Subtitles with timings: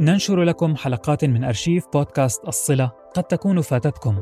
[0.00, 4.16] ننشر لكم حلقات من أرشيف بودكاست الصلة قد تكون فاتتكم.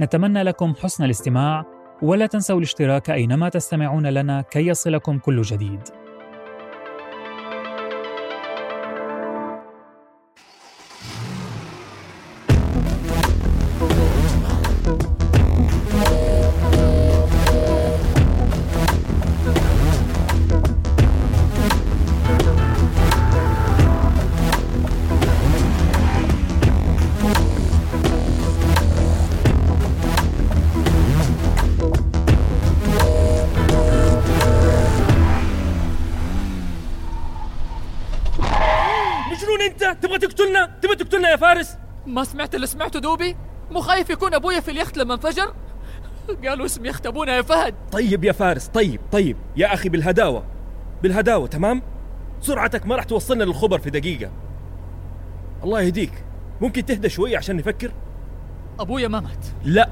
[0.00, 1.64] نتمنى لكم حسن الاستماع
[2.02, 5.80] ولا تنسوا الاشتراك أينما تستمعون لنا كي يصلكم كل جديد.
[42.22, 43.36] ما سمعت اللي سمعته دوبي؟
[43.70, 45.54] مو خايف يكون أبويا في اليخت لما انفجر؟
[46.44, 47.74] قالوا اسم يخت ابونا يا فهد.
[47.92, 49.36] طيب يا فارس طيب طيب.
[49.56, 50.44] يا أخي بالهداوة
[51.02, 51.82] بالهداوة تمام؟
[52.40, 54.30] سرعتك ما راح توصلنا للخبر في دقيقة.
[55.64, 56.24] الله يهديك.
[56.60, 57.92] ممكن تهدى شوي عشان نفكر؟
[58.80, 59.46] أبويا ما مات.
[59.64, 59.90] لا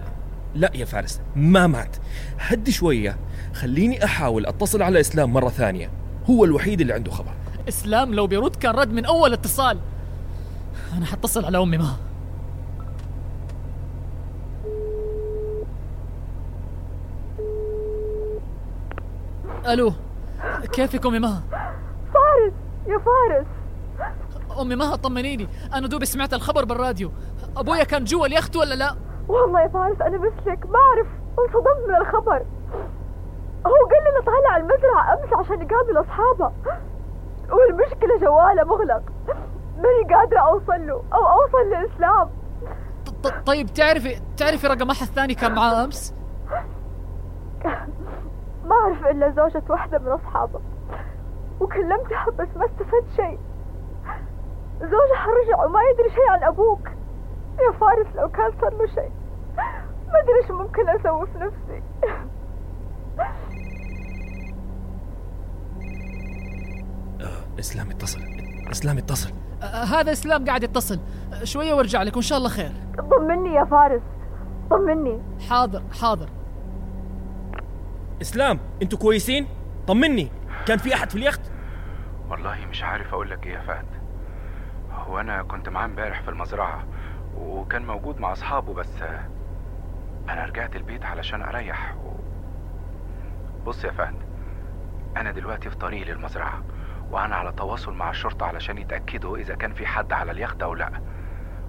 [0.54, 1.96] لا يا فارس ما مات.
[2.38, 3.18] هدي شوية.
[3.54, 5.90] خليني أحاول أتصل على إسلام مرة ثانية.
[6.30, 7.32] هو الوحيد اللي عنده خبر.
[7.68, 9.78] إسلام لو بيرد كان رد من أول اتصال.
[10.96, 11.96] أنا حتصل على أمي ما
[19.72, 19.92] ألو
[20.72, 21.42] كيفك امي مها؟
[22.14, 22.52] فارس
[22.86, 23.46] يا فارس.
[24.60, 25.48] أمي مها طمنيني.
[25.74, 27.10] أنا دوبي سمعت الخبر بالراديو.
[27.56, 28.96] أبويا كان جوا اليخت ولا لا؟
[29.28, 31.06] والله يا فارس أنا مثلك ما أعرف.
[31.38, 32.42] انصدمت من الخبر.
[33.66, 36.52] هو قال لي طالع على المزرعة أمس عشان يقابل أصحابه.
[37.52, 39.02] والمشكلة جواله مغلق.
[39.76, 42.28] ماني قادرة أوصل له أو أوصل لاسلام
[43.06, 46.14] ط- ط- طيب تعرفي تعرفي رقم أحد ثاني كان معاه أمس؟
[48.70, 50.60] ما أعرف إلا زوجة واحدة من اصحابه
[51.60, 53.38] وكلمتها بس ما استفدت شيء.
[54.80, 56.88] زوجها رجع وما يدري شيء عن أبوك.
[57.58, 59.12] يا فارس لو كان صار له شيء.
[60.06, 61.82] ما أدري إيش ممكن أسوي في نفسي.
[67.58, 68.20] إسلام اتصل.
[68.70, 69.32] إسلام اتصل.
[69.62, 71.00] آه، هذا إسلام قاعد يتصل.
[71.32, 72.72] آه، شوية وأرجع لك وإن شاء الله خير.
[73.10, 74.02] طمني يا فارس.
[74.70, 75.22] طمني.
[75.50, 76.28] حاضر حاضر.
[78.22, 79.46] إسلام أنتوا كويسين؟
[79.86, 80.30] طمني.
[80.66, 81.40] كان في أحد في اليخت؟
[82.28, 83.86] والله مش عارف أقول لك إيه يا فهد.
[84.92, 86.84] هو أنا كنت معاه امبارح في المزرعة
[87.36, 89.02] وكان موجود مع أصحابه بس
[90.28, 92.10] أنا رجعت البيت علشان أريح و...
[93.66, 94.14] بص يا فهد
[95.16, 96.62] أنا دلوقتي في طريقي للمزرعة
[97.10, 100.90] وأنا على تواصل مع الشرطة علشان يتأكدوا إذا كان في حد على اليخت أو لأ.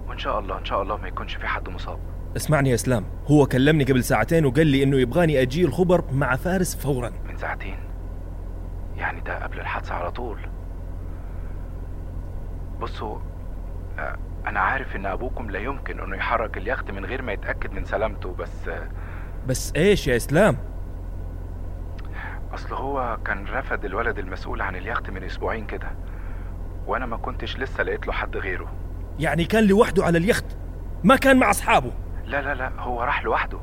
[0.08, 1.98] وإن شاء الله إن شاء الله ما يكونش في حد مصاب.
[2.36, 3.04] اسمعني يا اسلام.
[3.26, 7.12] هو كلمني قبل ساعتين وقال لي إنه يبغاني أجي الخبر مع فارس فورا.
[7.28, 7.76] من ساعتين؟
[8.96, 10.38] يعني ده قبل الحادثة على طول.
[12.80, 13.18] بصوا
[13.98, 17.84] آه، أنا عارف إن أبوكم لا يمكن إنه يحرك اليخت من غير ما يتأكد من
[17.84, 18.88] سلامته بس آه،
[19.48, 20.56] بس إيش يا إسلام؟
[22.54, 25.90] أصل هو كان رفض الولد المسؤول عن اليخت من أسبوعين كده
[26.86, 28.72] وأنا ما كنتش لسه لقيت له حد غيره.
[29.18, 30.44] يعني كان لوحده على اليخت؟
[31.04, 31.92] ما كان مع أصحابه؟
[32.32, 33.58] لا لا لا هو راح لوحده.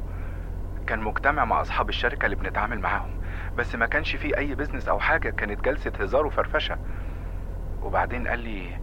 [0.88, 3.22] كان مجتمع مع أصحاب الشركة اللي بنتعامل معاهم
[3.57, 6.78] بس ما كانش فيه أي بيزنس أو حاجة كانت جلسة هزار وفرفشة.
[7.81, 8.80] وبعدين قال لي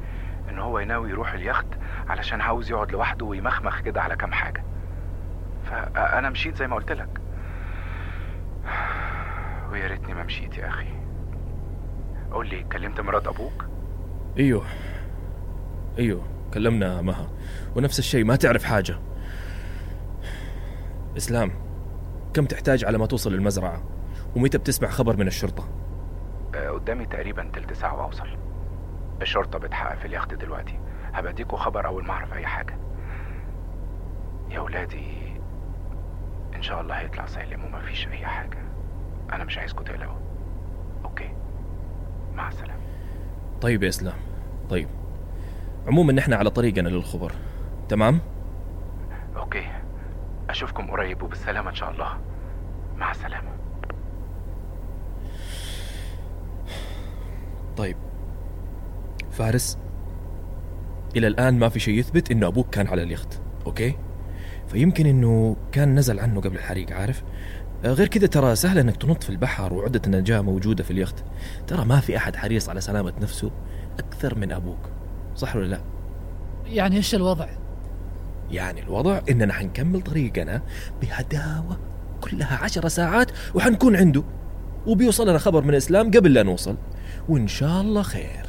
[0.50, 1.66] إن هو يناوي يروح اليخت
[2.08, 4.64] علشان عاوز يقعد لوحده ويمخمخ كده على كام حاجة.
[5.64, 7.20] فأنا مشيت زي ما قلت لك.
[9.70, 10.88] ويا ريتني ما مشيت يا أخي.
[12.32, 13.64] قول لي كلمت مرات أبوك؟
[14.38, 14.64] إيوه.
[15.98, 16.22] إيوه
[16.54, 17.30] كلمنا مها.
[17.76, 18.98] ونفس الشيء ما تعرف حاجة.
[21.16, 21.50] إسلام
[22.34, 23.82] كم تحتاج على ما توصل للمزرعة؟
[24.36, 25.68] ومتى بتسمع خبر من الشرطة؟
[26.54, 28.28] آه، قدامي تقريبا تلت ساعة وأوصل.
[29.22, 30.78] الشرطة بتحقق في اليخت دلوقتي.
[31.12, 32.78] هبديكوا خبر أول ما أعرف أي حاجة.
[34.50, 35.32] يا ولادي
[36.54, 38.58] إن شاء الله هيطلع سالم ومفيش أي حاجة.
[39.32, 40.18] أنا مش عايزكوا تقلقوا.
[41.04, 41.30] okay.
[42.34, 42.80] مع السلامة.
[43.60, 44.16] طيب يا إسلام.
[44.70, 44.88] طيب.
[45.86, 47.32] عموما نحن على طريقنا للخبر.
[47.88, 48.20] تمام؟
[49.36, 49.66] okay.
[50.50, 52.18] أشوفكم قريب وبالسلامة إن شاء الله.
[52.96, 53.50] مع السلامة.
[57.76, 57.96] طيب.
[59.30, 59.78] فارس
[61.16, 63.96] إلى الآن ما في شيء يثبت إنه أبوك كان على اليخت أوكي؟
[64.68, 67.22] فيمكن إنه كان نزل عنه قبل الحريق عارف؟
[67.84, 71.24] آه، غير كذا ترى سهل إنك تنط في البحر وعدة النجاة موجودة في اليخت.
[71.66, 73.50] ترى ما في أحد حريص على سلامة نفسه
[73.98, 74.90] أكثر من أبوك
[75.34, 75.80] صح ولا لا؟
[76.66, 77.48] يعني إيش الوضع؟
[78.50, 80.62] يعني الوضع إننا حنكمل طريقنا
[81.02, 81.78] بهداوة
[82.20, 84.22] كلها عشر ساعات وحنكون عنده.
[84.86, 86.76] وبيوصلنا خبر من اسلام قبل لا نوصل.
[87.28, 88.46] وإن شاء الله خير.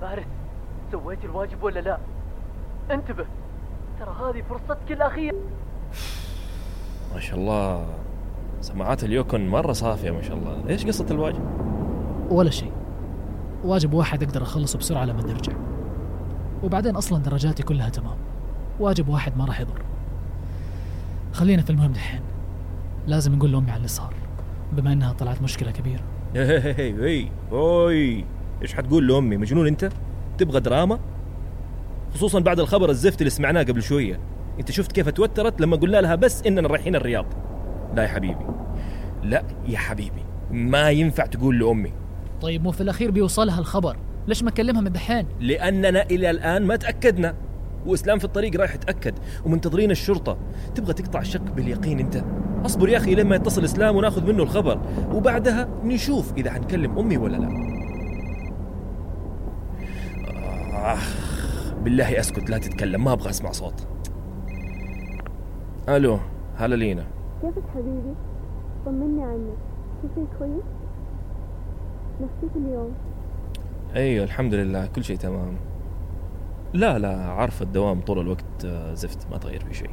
[0.00, 0.26] فارس
[0.92, 1.98] سويت الواجب ولا لا؟
[2.90, 3.26] انتبه
[4.00, 5.36] ترى هذه فرصتك الأخيرة.
[7.14, 7.93] ما شاء الله.
[8.64, 10.68] سماعات اليوكون مرة صافية ما شاء الله.
[10.68, 11.42] إيش قصة الواجب؟
[12.30, 12.72] ولا شيء.
[13.64, 15.52] واجب واحد أقدر أخلصه بسرعة لما نرجع.
[16.62, 18.16] وبعدين أصلا درجاتي كلها تمام.
[18.80, 19.82] واجب واحد ما راح يضر.
[21.32, 22.20] خلينا في المهم دحين.
[23.06, 24.14] لازم نقول لأمي على اللي صار.
[24.72, 26.02] بما إنها طلعت مشكلة كبيرة.
[26.36, 28.14] هي هي
[28.62, 29.90] إيش حتقول لأمي؟ مجنون أنت؟
[30.38, 30.98] تبغى دراما؟
[32.14, 34.20] خصوصا بعد الخبر الزفت اللي سمعناه قبل شوية.
[34.60, 37.26] أنت شفت كيف توترت لما قلنا لها بس إننا رايحين الرياض.
[37.94, 38.46] لا يا حبيبي.
[39.22, 40.24] لا يا حبيبي.
[40.50, 41.92] ما ينفع تقول لأمي.
[42.40, 43.96] طيب مو في الأخير بيوصلها الخبر.
[44.26, 47.34] ليش ما أكلمها من دحين؟ لأننا إلى الآن ما تأكدنا.
[47.86, 49.14] وإسلام في الطريق رايح يتأكد.
[49.44, 50.38] ومنتظرين الشرطة.
[50.74, 52.24] تبغى تقطع الشك باليقين أنت؟
[52.66, 54.80] أصبر يا أخي لما يتصل إسلام وناخذ منه الخبر.
[55.12, 57.48] وبعدها نشوف إذا حنكلم أمي ولا لا.
[60.72, 61.14] آخ
[61.82, 63.04] بالله أسكت لا تتكلم.
[63.04, 63.86] ما أبغى أسمع صوت.
[65.88, 66.18] ألو
[66.56, 67.06] هلا لينا.
[67.42, 68.14] كيفك حبيبي؟
[68.86, 69.56] طمني عنك.
[70.02, 70.64] في شيء كويس؟
[72.20, 72.92] نفسيك اليوم.
[73.96, 74.86] أيوه الحمد لله.
[74.86, 75.56] كل شيء تمام.
[76.72, 79.90] لا لا عارف الدوام طول الوقت آه، زفت ما تغير في شيء.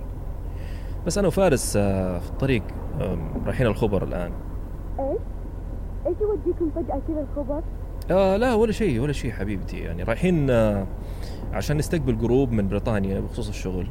[1.06, 2.64] بس أنا وفارس آه، في الطريق
[3.46, 4.32] رايحين الخبر الآن.
[5.00, 5.20] إيش؟
[6.08, 7.62] إيش يوديكم فجأة كذا الخبر؟
[8.12, 9.80] آه لا ولا شيء ولا شيء حبيبتي.
[9.80, 10.86] يعني رايحين آه
[11.54, 13.88] عشان نستقبل group من بريطانيا بخصوص الشغل.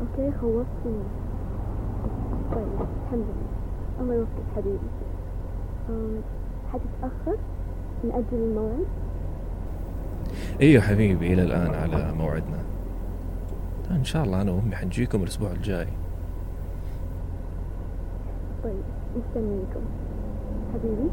[0.00, 1.02] okay خوفتني
[2.54, 2.66] طيب
[3.06, 4.00] الحمد لله.
[4.00, 4.78] الله يوفقك حبيبي.
[6.72, 7.38] حتتأخر؟
[8.04, 8.86] نأجل الموعد؟
[10.60, 12.58] أيوه حبيبي إلى الآن على موعدنا.
[13.90, 15.88] إن شاء الله أنا وأمي حنجيكم الأسبوع الجاي.
[18.64, 18.82] طيب
[19.16, 19.80] مستنيكم.
[20.74, 21.08] حبيبي؟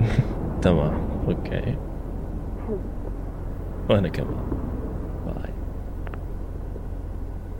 [0.62, 0.94] تمام
[1.28, 1.76] okay.
[2.66, 2.82] حبيبي.
[3.90, 4.44] وأنا كمان.
[5.26, 5.52] bye.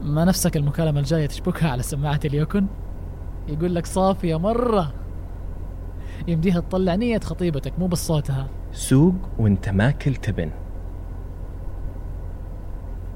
[0.03, 2.67] ما نفسك المكالمة الجاية تشبكها على سماعة ال Yukon؟
[3.51, 4.93] يقول لك صافية مرة.
[6.29, 10.51] يمديها تطلع نية خطيبتك مو بس صوتها سوق وانت ماكل تبن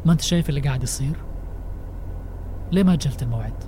[0.04, 1.16] ما انت شايف اللي قاعد يصير؟
[2.72, 3.64] ليه ما أجلت الموعد؟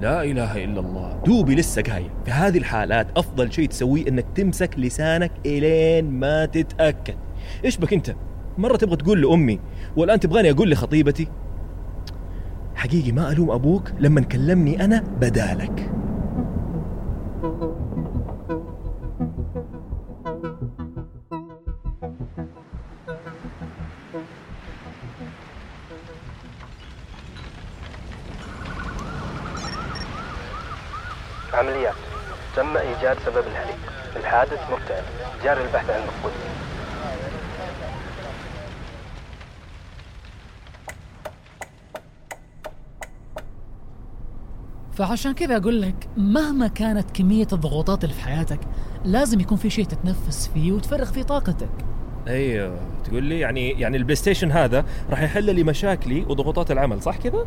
[0.00, 1.22] لا إله إلا الله.
[1.26, 7.16] دوبي لسه قايل في هذه الحالات أفضل شيء تسويه إنك تمسك لسانك إلين ما تتأكد.
[7.64, 8.14] إيش بك أنت؟
[8.58, 9.60] مرة تبغى تقول لأمي
[9.96, 11.28] والآن تبغاني أقول لخطيبتي؟
[12.80, 15.90] حقيقي ما ألوم أبوك لما كلمني أنا بدالك.
[31.54, 31.94] عمليات.
[32.56, 33.78] تم إيجاد سبب الحريق
[34.16, 35.02] الحادث مفتعل
[35.44, 36.32] جاري البحث عن المفقود
[45.00, 48.60] فعشان كذا أقول لك مهما كانت كمية الضغوطات اللي في حياتك
[49.04, 51.70] لازم يكون في شيء تتنفس فيه وتفرغ فيه طاقتك.
[52.28, 57.16] أيوه تقول لي يعني يعني ال PlayStation هذا راح يحل لي مشاكلي وضغوطات العمل صح
[57.16, 57.46] كذا؟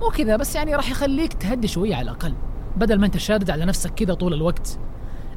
[0.00, 2.34] مو كذا بس يعني راح يخليك تهدي شوية على الأقل
[2.76, 4.78] بدل ما أنت شادد على نفسك كذا طول الوقت.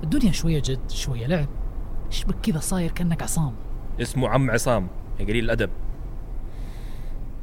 [0.03, 1.47] الدنيا شوية جد شوية لعب.
[2.11, 3.55] إيش بك كذا صاير كأنك عصام؟
[4.01, 4.87] اسمه عم عصام
[5.19, 5.69] يا قليل الأدب.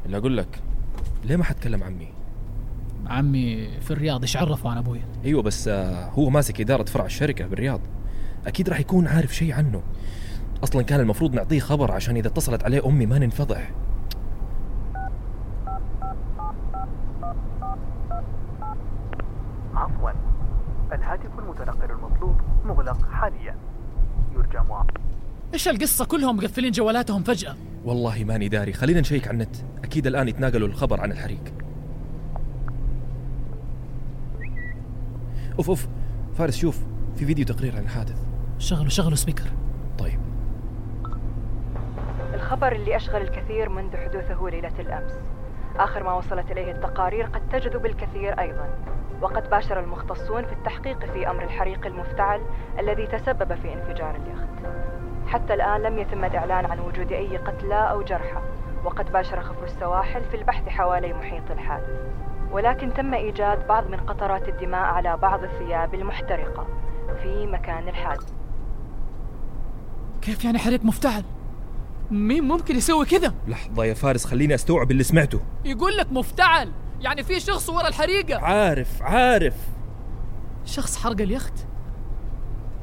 [0.06, 0.62] اللي أقول لك
[1.24, 2.13] ليه ما حتكلم عمي؟
[3.06, 7.46] عمي في الرياض إيش عرفه عن ابويا أيوه بس آه، هو ماسك إدارة فرع الشركة
[7.46, 7.80] بالرياض.
[8.46, 9.82] أكيد راح يكون عارف شيء عنه.
[10.64, 13.70] أصلا كان المفروض نعطيه خبر عشان إذا اتصلت عليه أمي ما ننفضح.
[19.74, 20.10] عفوا.
[20.92, 23.56] الهاتف المتنقل المطلوب مغلق حاليا.
[24.34, 24.94] يرجى معاملة
[25.54, 27.56] إيش القصة؟ كلهم مقفلين جوالاتهم فجأة.
[27.84, 28.72] والله ماني داري.
[28.72, 29.56] خلينا نشيك على النت.
[29.84, 31.63] أكيد الآن يتناقلوا الخبر عن الحريق.
[35.58, 35.86] أوف أوف.
[36.34, 36.78] فارس شوف
[37.16, 38.22] في فيديو تقرير عن الحادث
[38.58, 39.50] شغلوا شغلوا سبيكر.
[39.98, 40.20] طيب.
[42.34, 45.12] الخبر اللي أشغل الكثير منذ حدوثه ليلة الأمس.
[45.76, 48.68] آخر ما وصلت إليه التقارير قد تجذب الكثير أيضا.
[49.22, 52.40] وقد باشر المختصون في التحقيق في أمر الحريق المفتعل
[52.78, 54.74] الذي تسبب في انفجار اليخت.
[55.26, 58.40] حتى الآن لم يتم الإعلان عن وجود أي قتلى أو جرحى
[58.84, 62.00] وقد باشر خفر السواحل في البحث حوالي محيط الحادث.
[62.54, 66.66] ولكن تم إيجاد بعض من قطرات الدماء على بعض الثياب المحترقة
[67.22, 68.32] في مكان الحادث.
[70.22, 71.24] كيف يعني حريق مفتعل؟
[72.10, 75.40] مين ممكن يسوي كذا؟ لحظة يا فارس خليني أستوعب اللي سمعته.
[75.64, 78.38] يقول لك مفتعل يعني في شخص ورا الحريقة.
[78.38, 79.54] عارف عارف.
[80.64, 81.66] شخص حرق اليخت؟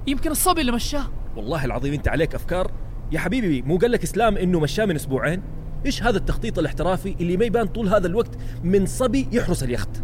[0.08, 1.06] يمكن الصبي اللي مشاه.
[1.36, 2.72] والله العظيم أنت عليك أفكار.
[3.12, 5.44] يا حبيبي مو قال لك إسلام إنه مشاه من أسبوعين؟
[5.86, 10.04] إيش هذا التخطيط الاحترافي اللي ما يبان طول هذا الوقت من صبي يحرس اليخت؟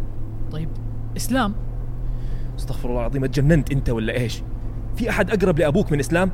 [0.52, 0.68] طيب
[1.16, 1.54] إسلام.
[2.58, 4.42] استغفر الله العظيم اتجننت أنت ولا إيش؟
[4.96, 6.30] في أحد أقرب لأبوك من إسلام؟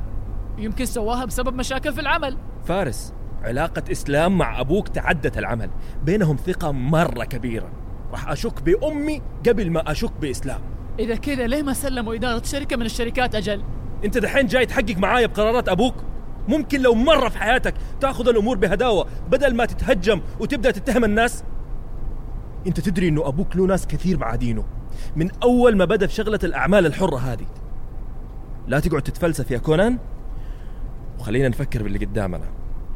[0.59, 2.37] يمكن سواها بسبب مشاكل في العمل.
[2.65, 5.71] فارس علاقة إسلام مع أبوك تعدت العمل.
[6.05, 7.71] بينهم ثقة مرة كبيرة.
[8.11, 10.61] راح أشك بأمي قبل ما أشك بإسلام.
[10.99, 13.63] إذا كذا ليه ما سلموا إدارة شركة من الشركات أجل؟
[14.05, 15.95] أنت دحين جاي تحقق معايا بقرارات أبوك؟
[16.49, 21.45] ممكن لو مرة في حياتك تأخذ الأمور بهداوة بدل ما تتهجم وتبدأ تتهم الناس.
[22.67, 24.65] أنت تدري أنه أبوك له ناس كثير معادينه.
[25.17, 27.47] من أول ما بدأ في شغلة الأعمال الحرة هذه.
[28.69, 29.99] لا تقعد تتفلسف يا كونان.
[31.19, 32.47] وخلينا نفكر باللي قدامنا.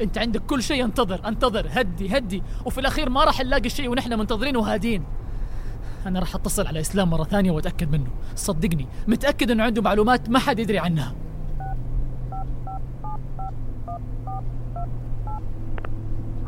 [0.01, 2.43] أنت عندك كل شيء انتظر أنتظر هدي هدي.
[2.65, 5.03] وفي الأخير ما راح نلاقي شيء ونحن منتظرين وهادين.
[6.05, 8.09] أنا راح أتصل على إسلام مرة ثانية وأتأكد منه.
[8.35, 11.15] صدقني متأكد إنه عنده معلومات ما حد يدري عنها.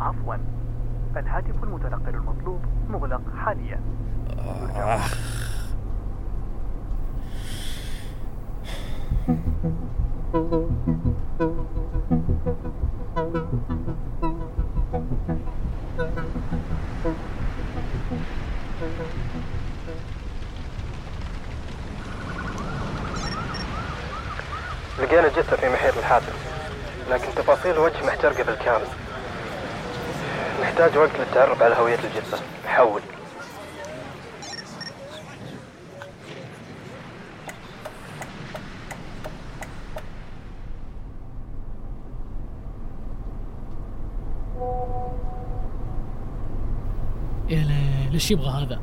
[0.02, 0.36] عفوا
[1.18, 3.80] الهاتف المتنقل المطلوب مغلق حاليا.
[25.00, 26.52] لقينا جثة في محيط الحادث
[27.10, 28.86] لكن تفاصيل الوجه محترقة بالكامل
[30.72, 32.38] نحتاج وقت للتعرف على هوية الجثة.
[32.66, 33.02] حول.
[47.50, 48.82] يا ليل إيش يبغى هذا؟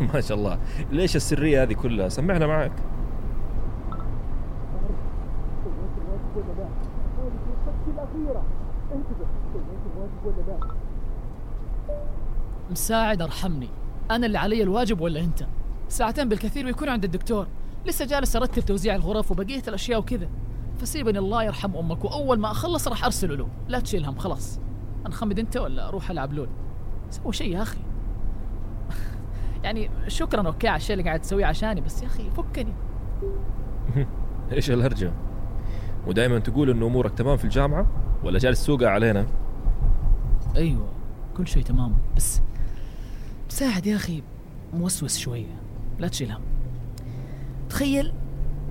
[0.14, 0.58] ما شاء الله.
[0.90, 2.72] ليش السرية هذه كلها؟ سمعنا معك.
[12.74, 13.68] مساعد أرحمني.
[14.10, 15.46] أنا اللي علي الواجب ولا أنت؟
[15.88, 17.46] ساعتين بالكثير ويكون عند الدكتور.
[17.86, 20.28] لسه جالس أرتب توزيع الغرف وبقية الأشياء وكذا.
[20.78, 23.48] فسيبني الله يرحم أمك وأول ما أخلص راح أرسله له.
[23.68, 24.60] لا تشيل هم خلاص.
[25.06, 26.48] أنخمد أنت ولا أروح ألعب لول؟
[27.10, 27.78] سوي شيء يا أخي.
[29.64, 32.74] يعني شكرا أوكي على الشيء اللي قاعد تسويه عشاني بس يا أخي فكني.
[34.52, 35.12] إيش الهرجة؟
[36.06, 37.86] ودائما تقول انه أمورك تمام في الجامعة
[38.24, 39.26] ولا جالس تسوقها علينا؟
[40.56, 40.88] أيوه
[41.36, 42.40] كل شيء تمام بس
[43.54, 44.22] مساعد يا أخي
[44.72, 45.60] موسوس شوية.
[45.98, 46.42] لا تشيل هم
[47.68, 48.12] تخيل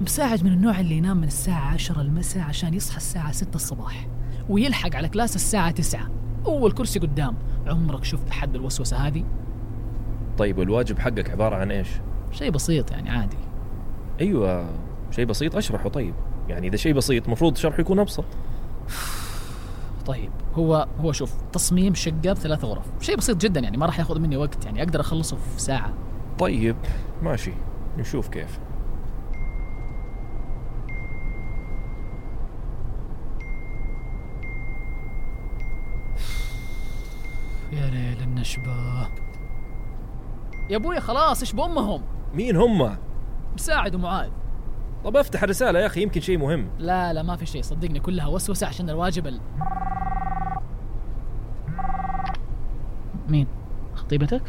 [0.01, 4.07] مساعد من النوع اللي ينام من الساعة عشرة المساء عشان يصحى الساعة ستة الصباح
[4.49, 6.09] ويلحق على كلاس الساعة تسعة.
[6.45, 7.35] أول كرسي قدام.
[7.67, 9.25] عمرك شفت حد الوسوسة هذه؟
[10.37, 11.87] طيب والواجب حقك عبارة عن إيش؟
[12.31, 13.37] شيء بسيط يعني عادي.
[14.21, 14.69] أيوه
[15.11, 16.13] شيء بسيط أشرحه طيب.
[16.49, 18.25] يعني إذا شيء بسيط مفروض شرحه يكون أبسط.
[20.05, 22.85] طيب هو هو شوف تصميم شقة بثلاث غرف.
[23.01, 25.93] شيء بسيط جدا يعني ما راح ياخذ مني وقت يعني أقدر أخلصه في ساعة.
[26.39, 26.75] طيب
[27.21, 27.53] ماشي.
[27.97, 28.59] نشوف كيف.
[37.71, 39.07] يا ليل النشبة.
[40.69, 42.01] يا أبوي خلاص إيش بأمهم؟
[42.33, 42.97] مين هم؟
[43.55, 44.29] مساعد ومعاذ
[45.03, 46.69] طب أفتح الرسالة يا أخي يمكن شيء مهم.
[46.79, 49.39] لا لا ما في شيء صدقني كلها وسوسة عشان الواجب ال...
[53.29, 53.47] مين؟
[53.95, 54.41] خطيبتك؟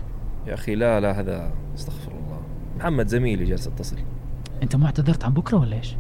[0.47, 2.43] يا أخي لا لا هذا أستغفر الله.
[2.76, 3.97] محمد زميلي جالس أتصل.
[4.62, 5.97] أنت ما اعتذرت عن بكرة ولا إيش؟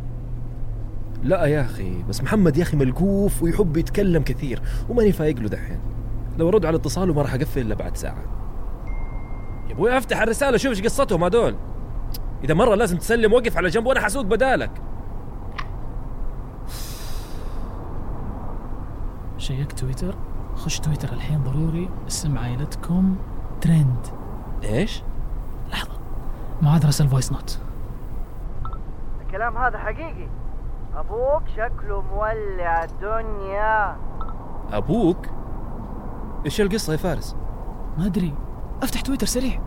[1.22, 5.80] لا يا أخي بس محمد يا أخي ملقوف ويحب يتكلم كثير وماني فايق له دحين.
[6.38, 8.24] لو ارد على اتصاله ما راح أقفل إلا بعد ساعة.
[9.68, 11.56] يا أبوي أفتح الرسالة شوف إيش قصتهم هذول.
[12.44, 14.70] إذا مرة لازم تسلم وقف على جنب وأنا حسوق بدالك.
[19.38, 20.14] شيك تويتر.
[20.56, 23.16] خش تويتر الحين ضروري اسم عائلتكم
[23.60, 24.06] ترند
[24.64, 25.02] إيش؟
[25.70, 25.92] لحظة.
[26.62, 27.58] معاذ رسل voice note
[29.26, 30.28] الكلام هذا حقيقي.
[30.96, 33.96] أبوك شكله مولع الدنيا.
[34.72, 35.26] أبوك؟
[36.44, 37.36] إيش القصة يا فارس؟
[37.98, 38.34] ما أدري.
[38.82, 39.60] أفتح تويتر سريع.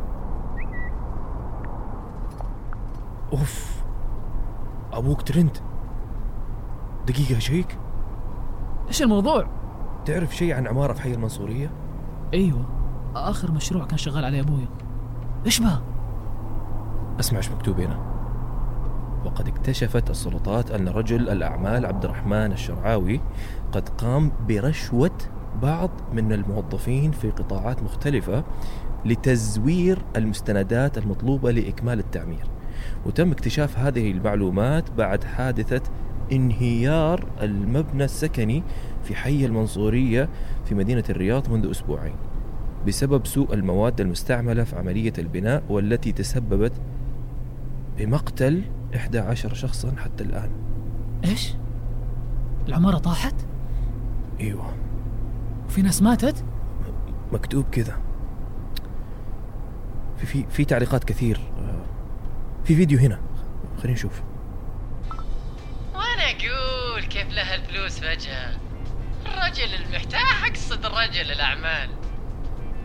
[3.34, 3.84] أوف.
[4.94, 5.58] أبوك ترند
[7.08, 7.78] دقيقة شيك
[8.88, 9.48] إيش الموضوع؟
[10.08, 11.72] تعرف شيء عن عمارة في حي المنصورية؟
[12.34, 12.66] أيوه.
[13.16, 14.68] آخر مشروع كان شغال عليه ابويا
[15.46, 15.82] إيش بها
[17.20, 18.00] اسمع إيش مكتوب هنا؟
[19.26, 23.22] وقد اكتشفت السلطات أن رجل الأعمال عبد الرحمن الشرعاوي
[23.72, 25.18] قد قام برشوة
[25.62, 28.44] بعض من الموظفين في قطاعات مختلفة
[29.06, 32.48] لتزوير المستندات المطلوبة لإكمال التعمير.
[33.06, 35.82] وتم اكتشاف هذه المعلومات بعد حادثة
[36.32, 38.64] انهيار المبنى السكني
[39.08, 40.30] في حي المنصورية
[40.66, 42.16] في مدينة الرياض منذ أسبوعين
[42.88, 46.72] بسبب سوء المواد المستعملة في عملية البناء والتي تسببت
[47.98, 48.64] بمقتل
[48.96, 50.50] 11 شخصا حتى الآن.
[51.26, 51.54] إيش؟
[52.68, 53.36] العمارة طاحت؟
[54.40, 54.74] إيوه.
[55.68, 56.44] وفي ناس ماتت؟
[57.34, 57.98] مكتوب كذا.
[60.18, 61.40] في في في تعليقات كثير.
[62.64, 63.20] في فيديو هنا.
[63.78, 64.22] خلينا نشوف.
[65.96, 68.67] وأنا أقول كيف له الفلوس فجأة.
[69.48, 71.90] الرجل المحتاح اقصد الرجل الأعمال.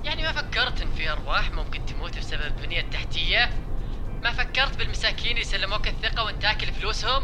[0.04, 3.50] يعني ما فكرت إن في أرواح ممكن تموت بسبب البنية التحتية
[4.22, 7.22] ما فكرت بالمساكين اللي سلموك الثقة وإنت تاكل فلوسهم؟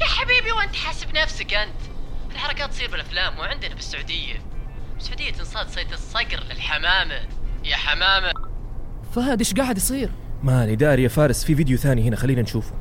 [0.00, 1.80] يا حبيبي وإنت حاسب نفسك أنت.
[2.32, 4.42] الحركات تصير بالأفلام وعندنا بالسعودية.
[4.94, 7.20] بالسعودية تنصاد صيد الصقر للحمامة.
[7.64, 8.32] يا حمامة.
[9.12, 10.10] فهد إيش قاعد يصير؟
[10.42, 12.74] ماني داري يا فارس في فيديو ثاني هنا خلينا نشوفه.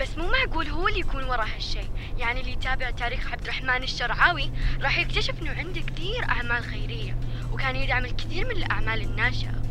[0.00, 1.88] بس مو معقول هو اللي يكون ورا هالشيء.
[2.18, 4.50] يعني اللي يتابع تاريخ عبد الرحمن الشرعاوي
[4.82, 7.16] راح يكتشف إنه عنده كثير أعمال خيرية
[7.52, 9.62] وكان يدعم الكثير من الأعمال الناشئة.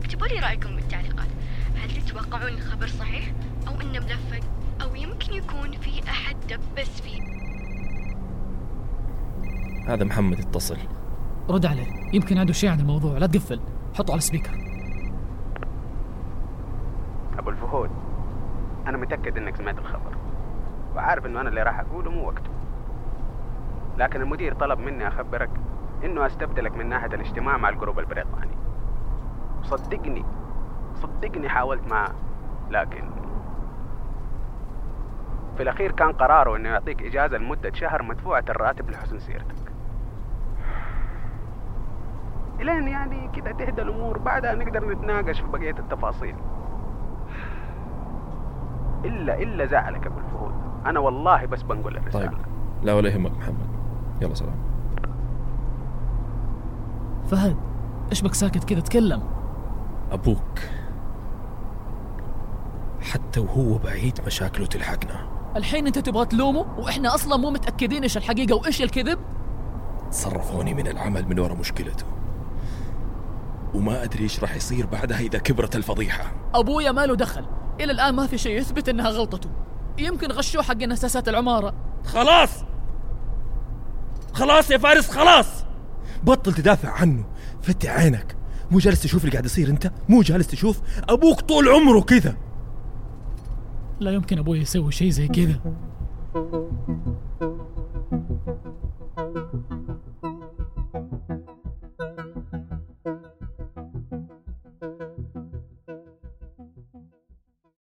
[0.00, 1.28] اكتبوا لي رأيكم بالتعليقات.
[1.76, 3.32] هل تتوقعون الخبر صحيح؟
[3.68, 4.40] أو إنه ملفق
[4.82, 7.22] أو يمكن يكون في أحد دبس فيه؟
[9.88, 10.78] هذا محمد اتصل
[11.48, 11.86] رد عليه.
[12.12, 13.18] يمكن عنده شيء عن الموضوع.
[13.18, 13.60] لا تقفل.
[13.94, 14.52] حطه على السبيكر
[17.38, 17.90] أبو الفهود
[18.86, 20.31] أنا متأكد إنك سمعت الخبر.
[20.96, 22.50] وعارف إنه أنا اللي راح أقوله مو وقته.
[23.98, 25.50] لكن المدير طلب مني أخبرك
[26.04, 28.56] إنه أستبدلك من ناحية الاجتماع مع الجروب البريطاني.
[29.62, 30.24] صدقني
[30.94, 32.12] صدقني حاولت معاه
[32.70, 33.10] لكن
[35.56, 39.72] في الأخير كان قراره إنه يعطيك إجازة لمدة شهر مدفوعة الراتب لحسن سيرتك.
[42.60, 46.36] إلين يعني كده تهدى الأمور بعدها نقدر نتناقش في بقية التفاصيل.
[49.04, 50.20] إلا إلا زعلك أبو
[50.86, 52.28] أنا والله بس بنقول الرسالة.
[52.28, 52.38] طيب.
[52.82, 53.68] لا ولا يهمك محمد.
[54.22, 54.56] يلا سلام.
[57.26, 57.56] فهد
[58.10, 59.22] إيش بك ساكت كذا؟ تكلم.
[60.12, 60.58] أبوك
[63.00, 65.26] حتى وهو بعيد مشاكله تلحقنا.
[65.56, 69.18] الحين أنت تبغى تلومه؟ وإحنا أصلا مو متأكدين إيش الحقيقة وإيش الكذب؟
[70.10, 72.04] صرفوني من العمل من وراء مشكلته.
[73.74, 76.24] وما أدري إيش راح يصير بعدها إذا كبرت الفضيحة.
[76.54, 77.44] أبويا ما له دخل.
[77.80, 79.50] إلى الآن ما في شيء يثبت إنها غلطته.
[79.98, 81.74] يمكن غشوه حق اساسات العمارة.
[82.04, 82.50] خلاص!
[84.32, 85.64] خلاص يا فارس خلاص!
[86.22, 87.24] بطل تدافع عنه.
[87.62, 88.36] فتح عينك.
[88.70, 92.36] مو جالس تشوف اللي قاعد يصير أنت؟ مو جالس تشوف؟ أبوك طول عمره كذا.
[94.00, 95.60] لا يمكن أبوي يسوي شيء زي كذا.